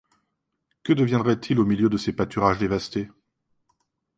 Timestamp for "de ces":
1.87-2.11